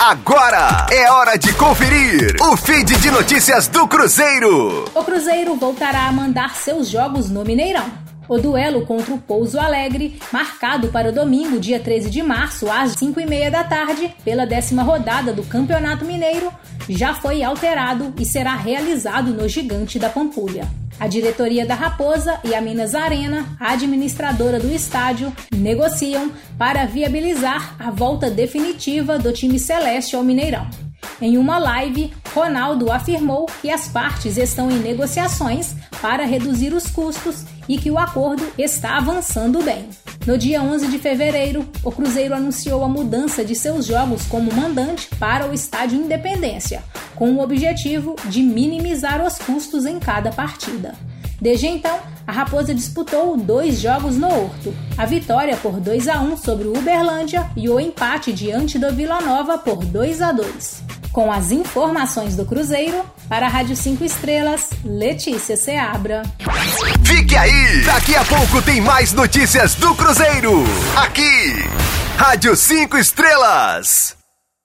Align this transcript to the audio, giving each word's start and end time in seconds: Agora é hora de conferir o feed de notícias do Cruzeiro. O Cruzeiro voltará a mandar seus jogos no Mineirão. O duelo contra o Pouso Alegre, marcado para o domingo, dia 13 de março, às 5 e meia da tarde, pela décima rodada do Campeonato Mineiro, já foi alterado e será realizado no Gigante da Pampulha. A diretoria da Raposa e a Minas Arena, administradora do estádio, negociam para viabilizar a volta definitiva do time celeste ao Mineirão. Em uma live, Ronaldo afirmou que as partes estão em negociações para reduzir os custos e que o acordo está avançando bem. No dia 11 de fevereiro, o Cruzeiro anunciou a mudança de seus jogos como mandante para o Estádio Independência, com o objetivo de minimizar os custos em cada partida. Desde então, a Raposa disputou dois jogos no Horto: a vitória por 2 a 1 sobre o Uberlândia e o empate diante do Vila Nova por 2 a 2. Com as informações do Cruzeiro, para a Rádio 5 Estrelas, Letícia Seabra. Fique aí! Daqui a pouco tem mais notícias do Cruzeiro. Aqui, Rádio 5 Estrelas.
Agora 0.00 0.86
é 0.92 1.10
hora 1.10 1.36
de 1.36 1.52
conferir 1.54 2.36
o 2.40 2.56
feed 2.56 2.96
de 2.98 3.10
notícias 3.10 3.66
do 3.66 3.88
Cruzeiro. 3.88 4.84
O 4.94 5.02
Cruzeiro 5.02 5.56
voltará 5.56 6.06
a 6.06 6.12
mandar 6.12 6.54
seus 6.54 6.88
jogos 6.88 7.28
no 7.28 7.44
Mineirão. 7.44 8.07
O 8.28 8.36
duelo 8.36 8.84
contra 8.84 9.14
o 9.14 9.18
Pouso 9.18 9.58
Alegre, 9.58 10.20
marcado 10.30 10.88
para 10.88 11.08
o 11.08 11.12
domingo, 11.12 11.58
dia 11.58 11.80
13 11.80 12.10
de 12.10 12.22
março, 12.22 12.70
às 12.70 12.92
5 12.92 13.18
e 13.18 13.24
meia 13.24 13.50
da 13.50 13.64
tarde, 13.64 14.14
pela 14.22 14.46
décima 14.46 14.82
rodada 14.82 15.32
do 15.32 15.42
Campeonato 15.42 16.04
Mineiro, 16.04 16.52
já 16.90 17.14
foi 17.14 17.42
alterado 17.42 18.12
e 18.18 18.26
será 18.26 18.54
realizado 18.54 19.32
no 19.32 19.48
Gigante 19.48 19.98
da 19.98 20.10
Pampulha. 20.10 20.68
A 21.00 21.06
diretoria 21.06 21.64
da 21.64 21.74
Raposa 21.74 22.38
e 22.44 22.54
a 22.54 22.60
Minas 22.60 22.94
Arena, 22.94 23.46
administradora 23.58 24.60
do 24.60 24.70
estádio, 24.74 25.32
negociam 25.50 26.30
para 26.58 26.84
viabilizar 26.84 27.76
a 27.78 27.90
volta 27.90 28.30
definitiva 28.30 29.18
do 29.18 29.32
time 29.32 29.58
celeste 29.58 30.14
ao 30.14 30.22
Mineirão. 30.22 30.68
Em 31.20 31.38
uma 31.38 31.58
live, 31.58 32.12
Ronaldo 32.34 32.92
afirmou 32.92 33.46
que 33.62 33.70
as 33.70 33.88
partes 33.88 34.36
estão 34.36 34.70
em 34.70 34.78
negociações 34.78 35.74
para 36.00 36.24
reduzir 36.24 36.72
os 36.72 36.88
custos 36.88 37.44
e 37.68 37.76
que 37.76 37.90
o 37.90 37.98
acordo 37.98 38.44
está 38.56 38.96
avançando 38.96 39.62
bem. 39.62 39.88
No 40.26 40.36
dia 40.36 40.62
11 40.62 40.88
de 40.88 40.98
fevereiro, 40.98 41.68
o 41.82 41.90
Cruzeiro 41.90 42.34
anunciou 42.34 42.84
a 42.84 42.88
mudança 42.88 43.44
de 43.44 43.54
seus 43.54 43.86
jogos 43.86 44.26
como 44.26 44.52
mandante 44.52 45.08
para 45.18 45.48
o 45.48 45.54
Estádio 45.54 45.98
Independência, 45.98 46.82
com 47.14 47.32
o 47.32 47.40
objetivo 47.40 48.16
de 48.26 48.42
minimizar 48.42 49.24
os 49.24 49.38
custos 49.38 49.86
em 49.86 49.98
cada 49.98 50.30
partida. 50.30 50.94
Desde 51.40 51.68
então, 51.68 51.98
a 52.26 52.32
Raposa 52.32 52.74
disputou 52.74 53.36
dois 53.36 53.80
jogos 53.80 54.16
no 54.16 54.26
Horto: 54.26 54.74
a 54.96 55.06
vitória 55.06 55.56
por 55.56 55.80
2 55.80 56.08
a 56.08 56.20
1 56.20 56.36
sobre 56.36 56.66
o 56.66 56.76
Uberlândia 56.76 57.48
e 57.56 57.68
o 57.68 57.78
empate 57.78 58.32
diante 58.32 58.78
do 58.78 58.92
Vila 58.92 59.20
Nova 59.20 59.56
por 59.56 59.84
2 59.84 60.20
a 60.20 60.32
2. 60.32 60.87
Com 61.18 61.32
as 61.32 61.50
informações 61.50 62.36
do 62.36 62.46
Cruzeiro, 62.46 63.04
para 63.28 63.46
a 63.46 63.48
Rádio 63.48 63.74
5 63.74 64.04
Estrelas, 64.04 64.70
Letícia 64.84 65.56
Seabra. 65.56 66.22
Fique 67.04 67.36
aí! 67.36 67.82
Daqui 67.84 68.14
a 68.14 68.24
pouco 68.24 68.62
tem 68.62 68.80
mais 68.80 69.12
notícias 69.12 69.74
do 69.74 69.96
Cruzeiro. 69.96 70.62
Aqui, 70.96 71.54
Rádio 72.16 72.54
5 72.54 72.96
Estrelas. 72.98 74.17